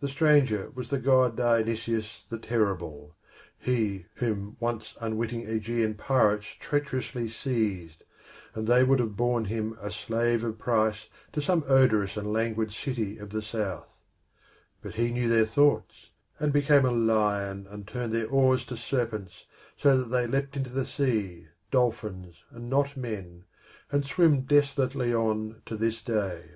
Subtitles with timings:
[0.00, 3.14] The stranger was the God Dionysus the terrible,
[3.58, 8.04] he whom once unwitting Aegean pirates treacherously seized,
[8.54, 12.72] and they would have borne him a slave of price to some odorous and languid
[12.72, 13.98] city of the South;
[14.80, 16.08] but he knew their thoughts,
[16.40, 19.44] and became a Lion, and turned their oars to serpents,
[19.76, 23.44] so that they leapt into the sea, dolphins and not men,
[23.92, 26.52] and swim desolately on to this day.